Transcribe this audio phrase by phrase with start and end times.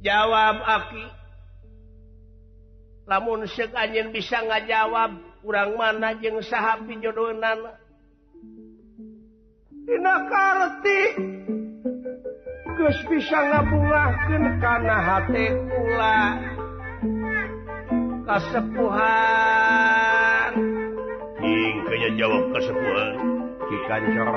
[0.00, 1.06] jawab aki.
[3.08, 3.74] Namun sek
[4.14, 5.10] bisa nggak jawab
[5.40, 7.58] kurang mana jeng sahabat jodonan
[9.90, 11.00] Dina karti.
[12.80, 16.20] Geus bisa ngabungahkeun karena hati kula.
[18.30, 19.60] Kesepuhan
[22.00, 23.14] ing jawab kesepuhan
[23.66, 24.28] ki kancor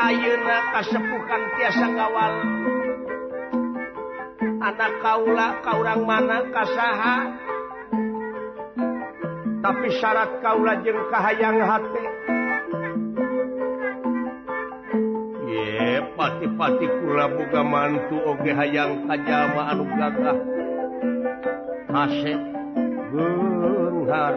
[0.00, 2.32] Ayeuna kasepukan tiasa ngawal.
[4.62, 7.16] Anak kaula kaurang mana kasaha?
[9.60, 12.04] Tapi syarat kaula jeung kahayang hati.
[15.50, 20.38] Ye pati-pati kula boga mantu oge hayang kajama anu gagah.
[21.90, 22.40] Hasep
[23.10, 24.34] beunghar.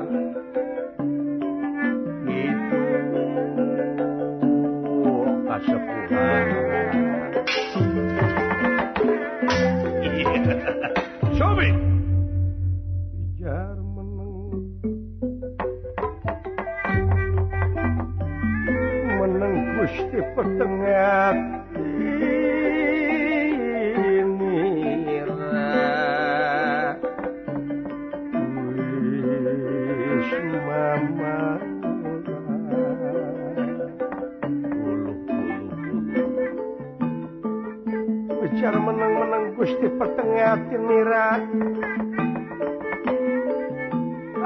[11.37, 11.92] Show me.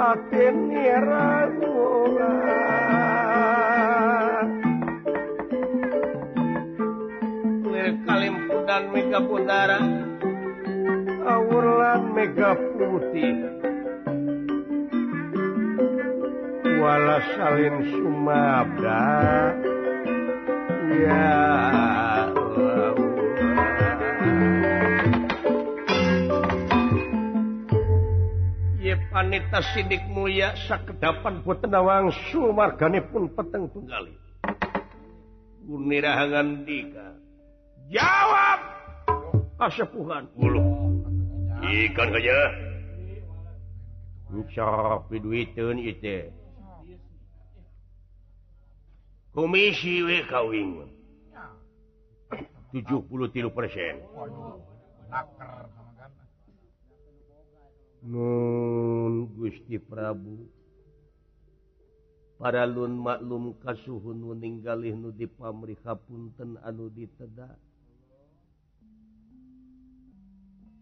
[0.07, 2.31] batin niragula
[7.67, 9.83] Lirik kalimpudan mega putara
[11.27, 13.35] Awurlan mega putih
[16.77, 19.03] Wala salin sumabda.
[20.87, 21.03] Ya.
[21.03, 22.06] yeah.
[29.17, 34.13] Anita Sidik Muya sakdapan butenawang sumargane pun peteng tunggali.
[35.65, 37.17] Gunirahangan dika.
[37.89, 38.59] Jawab!
[39.57, 40.29] Kasepuhan.
[40.37, 40.61] Ulu.
[41.65, 42.41] Ikan kaya.
[44.37, 46.29] Ucap duitun ite.
[49.33, 50.93] Komisi we kawin.
[52.69, 53.97] 73 persen.
[54.13, 54.61] Waduh,
[55.09, 55.87] nakar sama
[59.07, 60.51] nun Gusti Prabu.
[62.37, 67.49] Para Lun maklum kasuhun meninggalih nu di pamrikapunten anu diteda.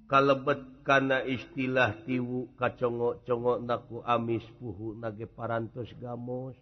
[0.05, 6.59] Kalebet kana istilah tiwu kacongok-congok naku amis puhu nage parantos gamos.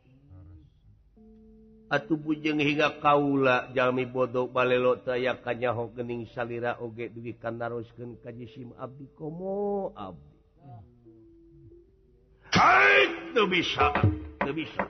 [1.89, 8.71] Atuh bujeng hingga kaula Jami bodoh balelo taya kanyaho gening salira oge duwi kanaroskeun kajisim
[8.77, 10.33] abdi komo abdi.
[13.49, 13.87] bisa.
[14.53, 14.83] Bisa.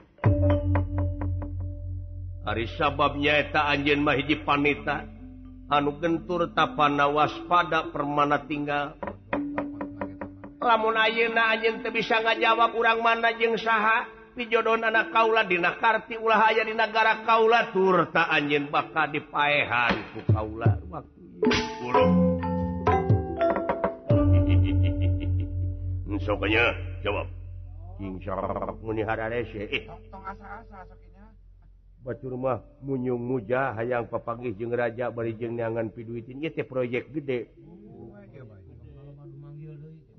[2.44, 5.08] Hari sababnya eta Anjen Mahiji panita.
[5.72, 9.00] Anu gentur tapana waspada permana tinggal.
[10.60, 16.52] Lamun Ayeuna Anjen bisa ngajawab urang mana jeung saha pijodon anak kaula dina karti ulah
[16.52, 20.80] aya di negara kaula tur ta Anjen bakal dipaehan ku kaula.
[20.92, 21.20] Waktu
[21.80, 22.12] burung
[26.24, 26.72] sokanya
[27.04, 27.43] jawab.
[32.04, 37.48] baturmah munyung muja hayang papagih jeung raja barijeng neangan piduitin teh proyek gede.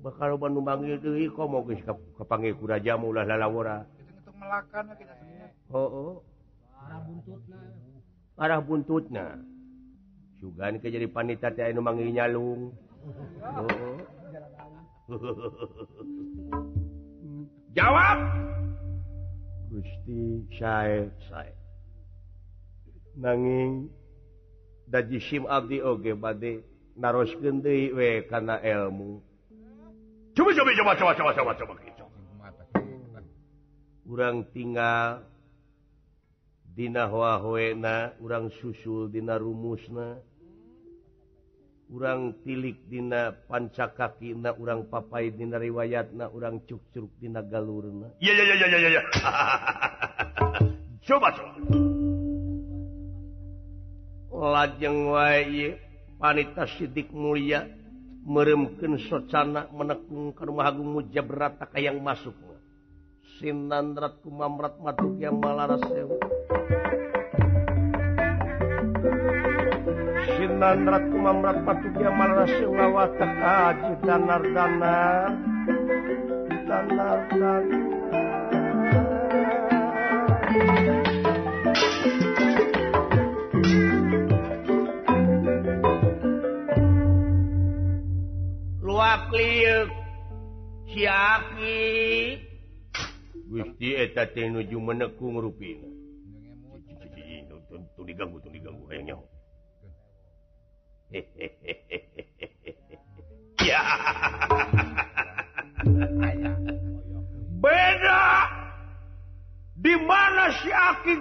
[0.02, 1.82] Bakal Bandung manggil deui kok mau geus
[2.18, 3.86] kapanggil ku raja mah ulah lalawara.
[5.70, 6.14] Oh, oh
[8.36, 9.40] arah buntutna.
[10.38, 12.74] Sugan ke jadi panita teh anu manggil nyalung.
[15.06, 15.14] Oh.
[15.14, 16.66] oh.
[17.76, 18.18] jawab
[19.68, 21.12] Gusti Sy
[23.20, 23.92] nanging
[24.88, 26.64] daji SIM Abdi Oge bade
[26.96, 29.20] naros gede we kana ilmu
[30.32, 31.74] coba coba coba coba coba coba coba
[34.08, 35.28] urang tinggal
[36.76, 40.20] Dina hoa hoena urang susul Dina rumusna
[41.86, 47.86] urang tilikdina panca kaki na urang papai dina riwayat na urang cucuk dina galur
[48.18, 49.02] iya iya iya.
[51.06, 51.54] coba, coba.
[54.36, 55.78] lajeng way
[56.18, 57.64] panita Sidik mulia
[58.26, 62.34] meremken socana menekung ke rumah agung muja berata yang masuk
[63.36, 66.35] Sinan ratku mamrat matuk yang malara sewa
[70.56, 71.04] Nanrat
[74.00, 74.96] danar danar
[76.64, 77.60] danar
[88.96, 89.92] Haji liuk
[90.88, 91.84] danardana
[93.46, 95.88] Gusti eta teh nuju menekung rupina.
[97.60, 99.35] ruina diganggu diganggu
[103.68, 103.82] ya
[107.62, 108.22] beda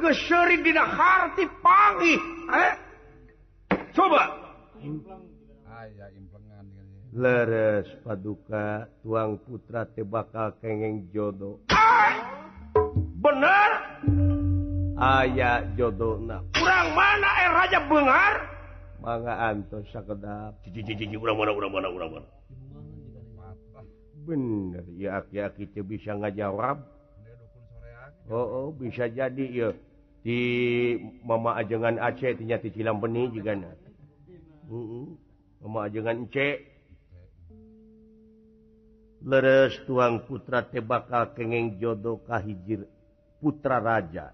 [0.05, 2.15] geseri dina harti pagi
[2.53, 2.73] eh?
[3.95, 4.23] coba.
[5.75, 6.65] Aya implengan
[7.15, 11.63] leres paduka tuang putra te bakal kengeng jodoh.
[11.71, 12.13] Ah!
[13.25, 13.71] bener
[15.01, 18.54] aya jodoh na kurang mana eh raja Bengar
[19.05, 20.57] antos sekedap
[24.25, 25.21] bener ya
[25.53, 26.81] kita bisa ngajawab.
[28.25, 29.69] Oh, oh bisa jadi ya
[30.25, 30.39] di
[31.21, 33.69] mama ajengan Aceh tinya di Cilam benih juga na.
[34.65, 35.07] Uh, uh.
[35.61, 36.65] mama ajengan C
[39.21, 42.89] leres tuang putra tebakal kengeng jodoh kahijir
[43.37, 44.33] putra raja.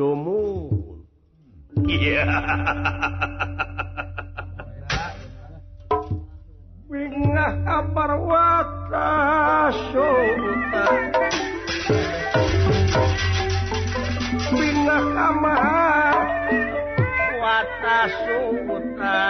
[0.00, 1.04] Sumun.
[1.84, 2.24] Iya.
[6.88, 9.12] Bingah kabar wata
[9.92, 10.86] sulta.
[14.48, 16.16] Bingah kamar
[17.36, 19.20] wata sulta.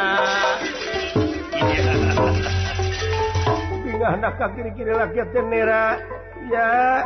[3.74, 5.98] Bingah nak kiri-kiri lagi tenera.
[6.46, 7.02] Ya,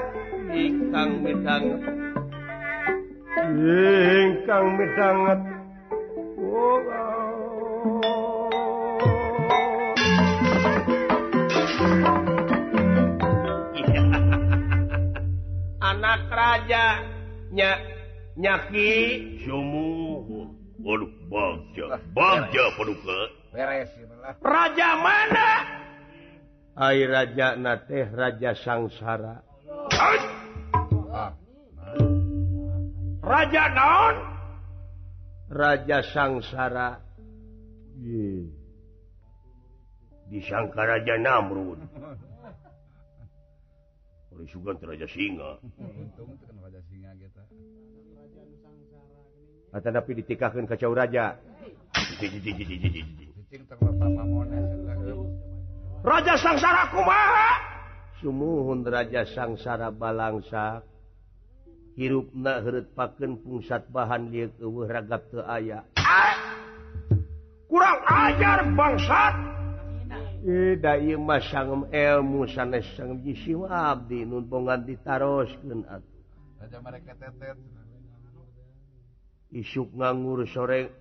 [0.52, 1.64] ingkang midang.
[3.52, 5.40] ingkang midanget
[6.40, 6.80] oh,
[15.84, 17.04] anak raja
[17.54, 17.78] nya
[18.34, 18.92] nyaki.
[19.44, 23.20] Sumuhun waduh bangja bangja paduka
[23.52, 23.92] beres
[24.42, 25.50] raja mana?
[26.74, 29.46] Ai raja na teh raja sangsara.
[29.94, 30.33] Ay!
[33.34, 34.16] Raja naon?
[35.50, 37.02] Raja sangsara.
[37.98, 38.46] Ye.
[40.30, 41.78] disangka Raja Namrud.
[44.34, 45.58] Oleh sugan Raja singa.
[49.74, 51.34] Tapi ditikahkan kacau Raja
[56.06, 57.50] Raja sangsara kumaha?
[58.22, 60.93] Sumuhun Raja sangsara Balangsa.
[61.94, 65.82] hirupna heret paken pungsat bahan liek eueuh ragap teu aya.
[67.70, 69.34] Kurang ajar bangsat.
[71.24, 75.88] Masang elmu sanes Abdi numbongan ditarosken
[79.54, 80.92] isuk nganggur sore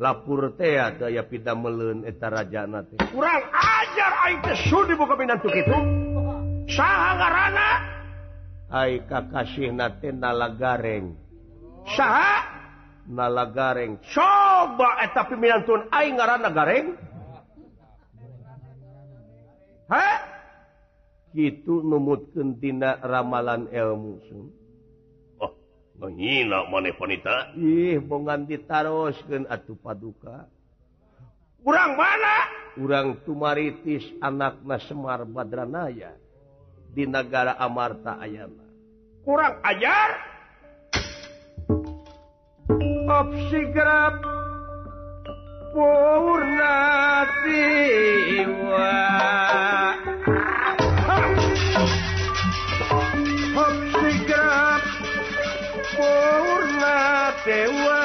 [0.00, 2.64] lapur teh daya pida melun eta raja
[3.10, 4.12] kurang ajar
[4.88, 5.76] dibuka pintu gitu
[6.70, 7.97] sangat
[8.70, 11.16] kakasih nala gareng
[11.88, 12.44] Syah
[13.08, 16.86] nala gareng coba eta eh, tapi minantun aing ngaranna gareng
[19.88, 20.06] ha?
[21.28, 24.48] Kitu numutkeun tina ramalan ilmu sun.
[25.40, 25.52] Oh
[26.00, 30.48] ngahina maneh panita ih bongan ditaroskeun atuh paduka.
[31.64, 32.36] Urang mana?
[32.78, 36.16] Urang tumaritis anakna Semar Badranaya.
[36.92, 38.68] di negara Amarta Ayana
[39.28, 40.10] kurang ajar?
[43.08, 44.20] Opsi gerak
[45.72, 46.76] purna
[47.44, 48.96] tiwa
[53.56, 54.84] opsi gerak
[55.92, 57.00] purna
[57.44, 58.04] tewa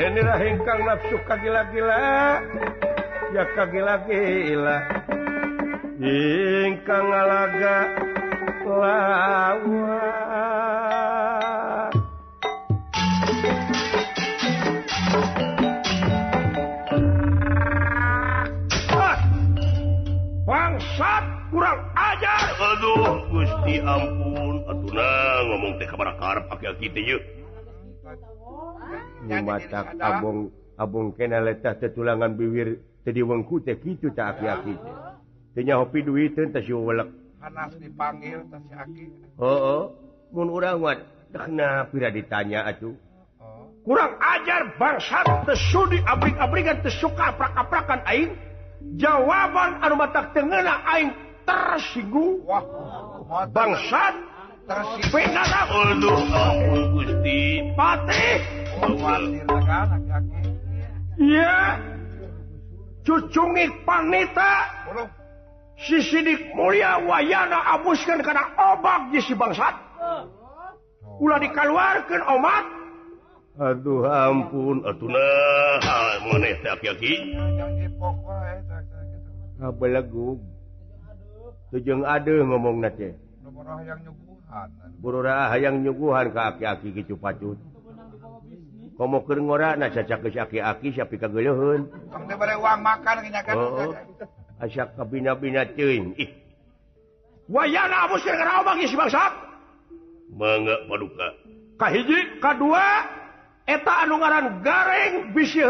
[0.00, 2.00] inilah hingkang nafsu kagila-gila.
[3.30, 4.78] ya kagila-gila
[6.02, 7.78] ingkang ngalaga
[8.66, 10.70] lawan ah!
[20.50, 22.50] bangsat kurang ajar.
[22.58, 24.66] Aduh Gusti ampun.
[24.66, 25.08] Atuna
[25.46, 27.22] ngomong teh kabar karep aki-aki teh yeuh.
[29.22, 34.76] Mumatak abong abong kena letah tetulangan biwir tadi wengku teh gitu tak aki-aki
[35.54, 37.08] tenya hopi duit teh teh si welek.
[37.40, 39.04] Panas dipanggil teh si aki.
[39.40, 39.82] Heeh.
[40.30, 41.02] Mun urang wat
[41.34, 42.94] kenapa pira ditanya atuh.
[43.42, 43.66] Oh.
[43.82, 48.30] Kurang ajar bangsa tersudi abrik-abrikan tersuka aprak-aprakan aing.
[48.96, 51.12] Jawaban anu matak tengena aing
[51.44, 52.64] tersinggung wah
[53.50, 54.16] bangsa
[54.64, 57.40] tersinggung aduh ampun Gusti.
[57.74, 58.38] Patih.
[61.20, 61.56] Iya.
[63.10, 64.70] cucungi panita
[65.82, 69.74] si sidik mulia wayana abuskan karena obak di si bangsat.
[71.18, 72.64] Ulah dikaluarkan omat.
[73.58, 74.86] Aduh ampun.
[74.86, 77.34] Aduh nah mana tak yaki
[79.60, 80.38] apa lagu?
[81.74, 83.10] Tujeng ada ngomong nanti
[85.02, 86.30] buru hayang nyuguhan.
[86.30, 87.58] Ke aki-aki gitu pacut
[89.00, 91.88] komo ke ngora na caca ke aki-aki siapa kageuleun.
[92.60, 93.92] Uang makan kenyakan oh, oh,
[94.60, 96.12] asa kabina-bina teuing.
[96.20, 96.28] Ih.
[97.48, 99.32] Wayana musir kana bagi si bangsa
[100.36, 101.32] mangga paduka
[101.80, 103.08] kahiji kadua
[103.64, 105.64] eta anu ngaran garing bisi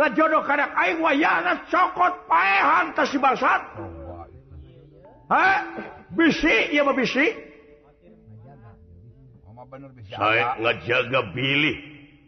[0.00, 3.60] ngajodoh kadak aing wayana cokot paehan tas si bangsat.
[3.76, 4.24] Oh,
[5.28, 5.60] ha
[6.16, 7.53] bisi ieu mah bisi.
[10.12, 11.74] saya ngajaga Billy.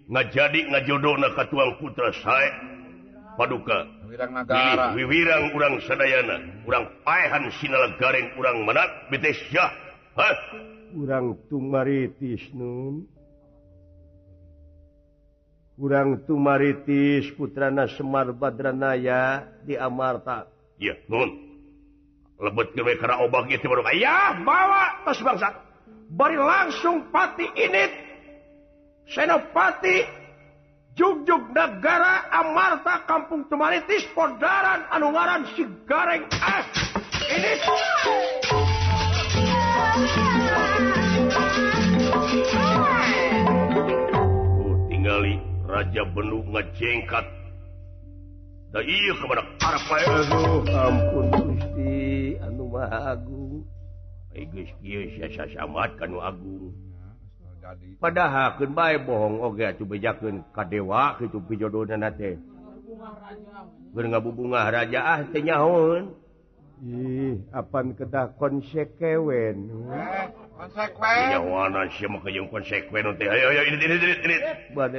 [0.07, 2.53] Ngajadi jadi ngajodoh ke tuang putra saya.
[3.37, 3.85] Paduka.
[4.97, 9.13] Wiwirang urang Sedayana urang paehan Sinala Garreng kurang menak
[9.53, 9.69] Syah.
[10.97, 13.05] Urang tumaritis Nun.
[15.77, 20.49] Urang tumaritis putrana Semar Badranaya di Amarta.
[20.81, 21.45] Ya Nun.
[22.41, 22.81] Lebet ke
[24.41, 25.66] bawa tas bangsat
[26.11, 27.91] bari langsung pati init.
[29.07, 30.03] Senopati
[30.99, 36.67] jugjug negara Amarta Kampung Tumanitis Pondaran Anungaran Sigareng As.
[37.27, 37.53] Ini.
[44.59, 47.27] Oh, tinggali Raja Benu ngejengkat.
[48.75, 49.79] Da iya kepada para
[50.67, 52.35] ampun Gusti.
[52.43, 53.46] Anu Maha Agung
[56.21, 56.77] Agung
[57.99, 61.83] padahal baik bohong oge bejaken kadewa itu pijodo
[64.31, 66.15] bunga raja ahnyahun
[66.85, 69.73] ih apaan kedah konsekuen.
[69.89, 71.33] Eh, konsekuen.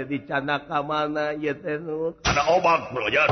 [0.09, 3.29] Dicana ka mana ada obat belajar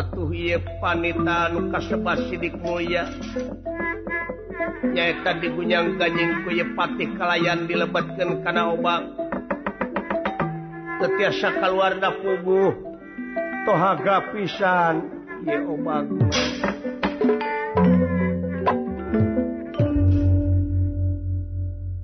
[0.00, 0.32] atuh
[0.80, 3.04] panita luka kasebat sidik moya
[4.80, 9.04] nyaeta digunyang ganjing kuye patih kalayan dilebetkeun kana obat
[11.04, 12.72] tetiasa keluarda puguh
[13.68, 15.04] tohaga pisan
[15.44, 16.08] ye obang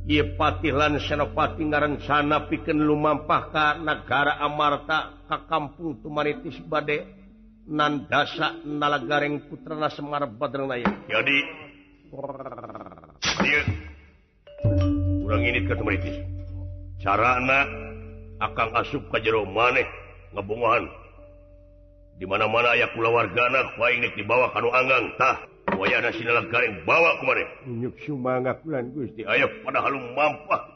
[0.06, 7.25] Ye patilan senopati ngarencana piken lumampah ka negara Amarta ka kampung Tumaritis bade.
[7.66, 11.36] nandasa nalagareng nala gareng putrana Semar Badrnaya jadi
[15.26, 16.16] kurang ini kemeritis
[17.02, 17.66] cara anak
[18.40, 19.84] akan asup ke jero maneh
[20.36, 20.84] ngebungahan.
[22.16, 25.34] Di mana-mana aya pula warganak baik dibawa kanu kalau angangtah
[25.76, 29.24] wayana sinala gareng bawa kemarin nyuk sumanga kulan Gusti.
[29.28, 30.75] Ayo halum mampah.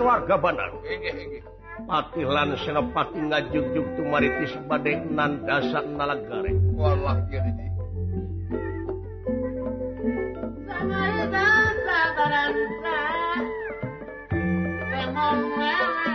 [0.00, 0.72] swarga banan
[1.84, 6.56] patilan senapati ngajugjug tumaritis badai nan dasar nalagare.
[6.72, 7.52] Walah jadi
[14.90, 16.09] Sama-sama,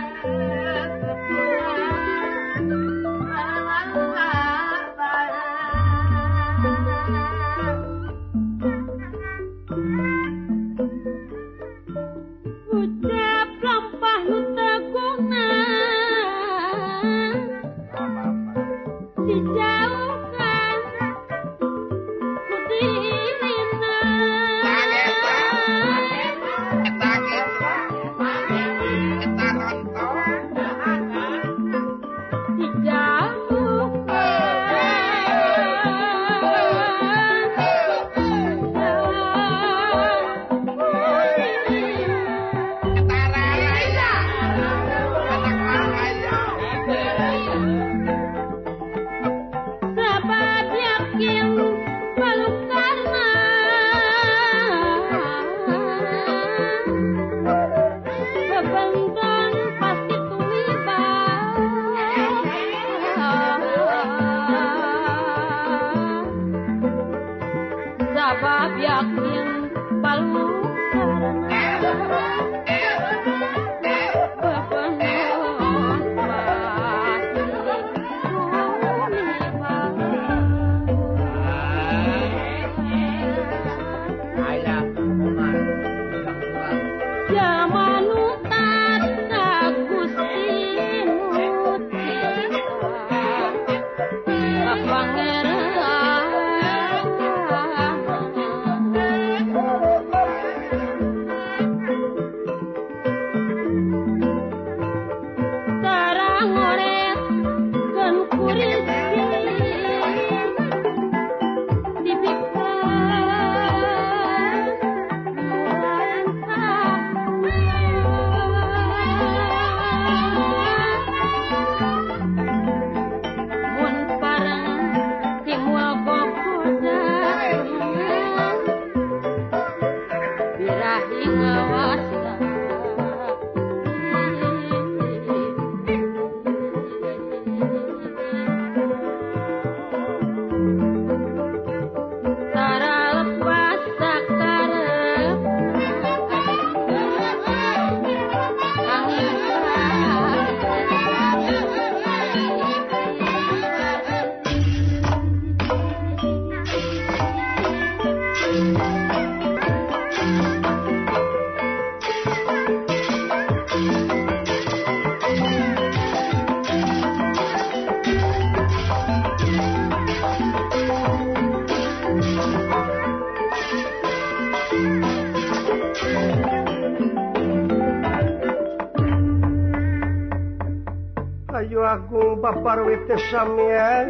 [182.86, 184.08] ανοίγεται σαν μια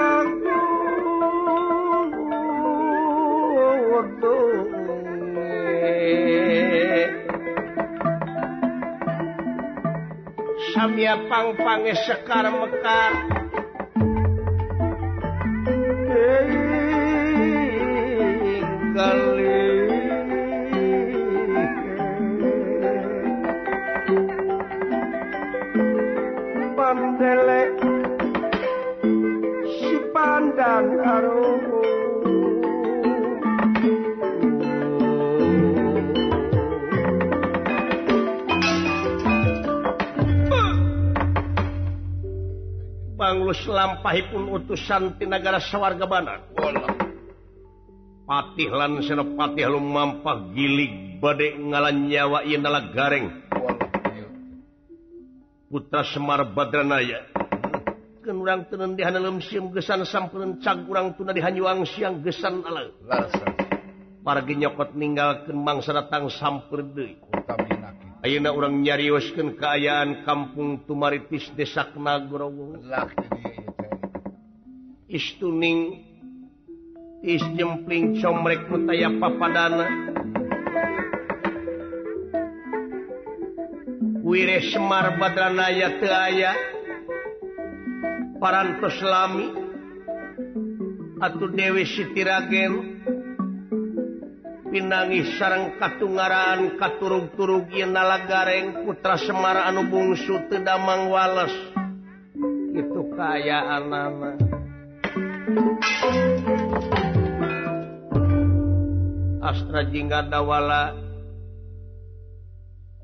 [10.73, 10.91] Σαν
[11.31, 13.34] pang pange sekar mekar
[43.85, 46.41] lampahipun utusan tinagara sawwarga Banan
[48.25, 53.29] Patihlan Senopati mampah gilig badai ngalan nyawa nala Gareng.
[55.69, 57.29] Putra Semar Badranaya.
[58.25, 59.05] Kurang tenen di
[59.45, 62.89] sim gesan sampeun cagurang tuna di Hanyuang siang gesan ala.
[64.25, 67.21] Margi nyokot ninggalkeun mangsa datang samper deui.
[68.25, 72.81] Ayeuna urang nyarioskeun kaayaan kampung Tumaritis Desa Kenagorowo
[75.15, 76.03] istuning
[77.23, 79.87] is jempling comrek mutaya papadana.
[84.27, 86.53] Wire Semar Badranaya teu aya
[88.43, 89.47] parantos lami
[91.23, 92.73] atuh Dewi sitiragen
[94.67, 101.55] pinangis sareng katungaraan katurug-turug ieu nalagareng putra Semar anu bungsu tedamang wales.
[102.75, 104.54] Itu kayaan anak
[109.45, 110.95] Astra jingga dawala.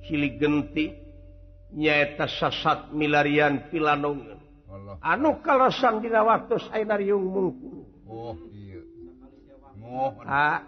[0.07, 0.87] Cilik genti.
[1.71, 4.41] Nyaeta sasat milarian pilanongan
[4.99, 8.81] anu kalasan dina waktu sainarium mungkul oh iya.
[9.81, 10.63] Oh ah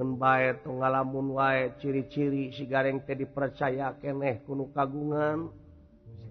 [0.00, 5.50] bae tong ngalamun wae ciri-ciri si gareng teh dipercaya keneh kuno kagungan.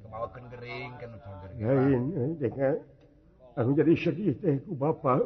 [0.08, 1.12] Kemawakeun gering kan
[3.68, 5.20] menjadi sedih teh tehku Bapak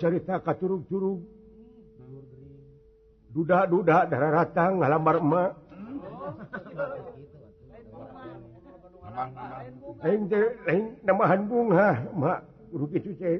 [0.00, 1.20] cerita katurug-turug
[3.30, 5.50] duda-duda darah ratang ngalamar emak
[11.04, 12.40] namahan bunga mak
[12.72, 13.32] rugi cuci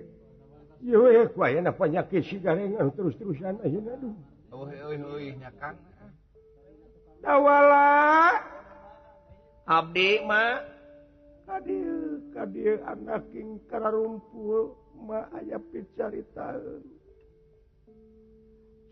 [0.84, 4.14] yo kuaya napa nyakit si gareng terus-terusan ayeuna duh
[4.52, 5.89] oh, oh, oh, oh,
[7.22, 8.40] dawala.
[9.68, 10.70] Abdi mah.
[11.50, 16.54] Tadi anakingkara rumpul ma aya picarita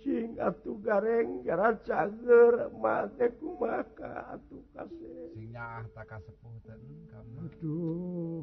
[0.03, 8.43] Cing atuh gareng gara cager mate kumaka atuh kasih sinyah tak kasepuhten kamu aduh.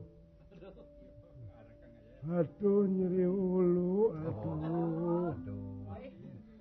[2.28, 4.52] Aduh nyeri ulu aduh.
[4.52, 5.76] Oh, aduh.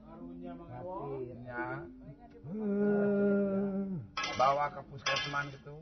[0.03, 2.04] Karunya mengawasin
[4.39, 5.75] bawa ke puskesman gitu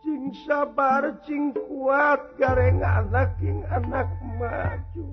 [0.00, 4.08] cing sabar cing kuat gareng anak king anak
[4.40, 5.06] maju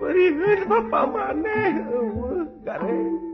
[0.00, 1.76] Berihin bapak maneh,
[2.64, 3.29] gareng.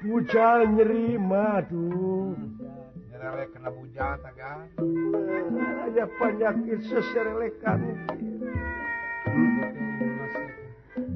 [0.00, 2.32] pucal nyeri madu.
[5.92, 7.80] Ya penyakit seserelekan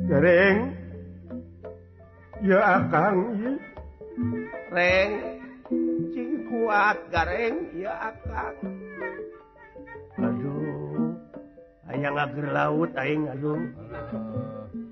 [0.05, 0.59] Gereng
[2.44, 3.18] ya akang
[4.68, 5.12] reng.
[6.12, 8.57] Cing kuat gareng ya akang.
[10.20, 11.16] Aduh.
[11.88, 13.64] Ayang ngager laut aing aduh.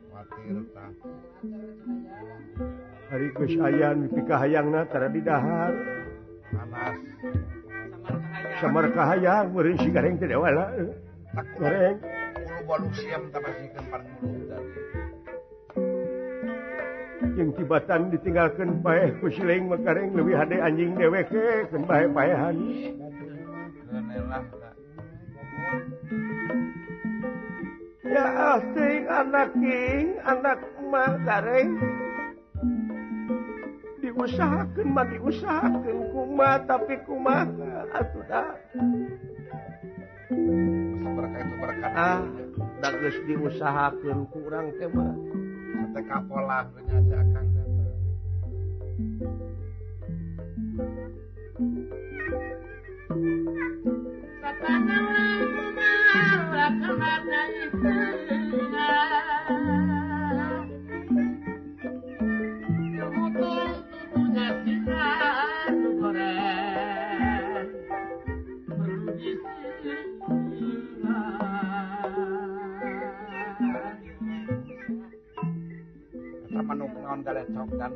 [0.08, 0.64] Khawatir
[3.12, 5.72] ayaangkahangtara didahar
[8.60, 10.16] samarkahang goreng si goreng.
[10.16, 10.64] Tidakla
[11.60, 11.96] goreng
[17.32, 22.56] yang tibatan ditinggalkan payah kusiling mekareng lebih hade anjing dewek ke kembali payahan
[28.04, 28.26] ya
[28.58, 30.58] asing anak king anak
[30.92, 31.70] mah kareng
[34.22, 37.46] usahakan mandi usahakan kuma tapi kuma
[37.90, 38.54] atau dah.
[41.92, 42.24] Ah
[42.80, 45.12] dagus diusahakan kurang tema
[45.92, 47.46] teh kapola penyajakan
[54.42, 58.21] Satanang lang kumahaw, lakamar na isa.
[77.26, 77.92] กันและเท่ากัน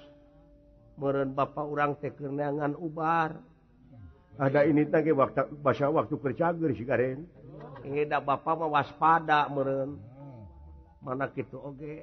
[0.99, 3.39] meren Bapak orang tekenangan ubar.
[4.39, 7.27] Ada ini tadi waktu bahasa waktu kerjager si Karen
[7.87, 9.99] ini dah Bapak mewaspada meren
[10.99, 11.97] mana gitu oke okay.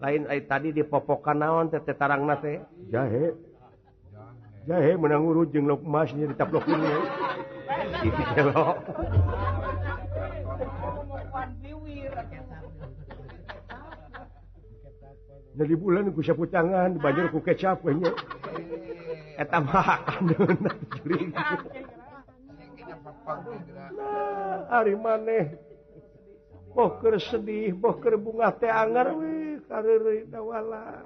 [0.00, 2.60] lain ay, tadi di popokan naon tete tarang nate
[2.92, 3.32] jahe.
[4.66, 6.90] jahe menang urut jeng lokmasnya ditaplok ini
[8.06, 8.78] itu celok
[15.52, 18.10] jadi bulan ku sapu tangan banjir ku kecap nya
[19.36, 20.30] eta makan
[24.70, 25.58] hari maneh
[26.72, 31.04] boker sedih boker bunga teh anggar we karir dawala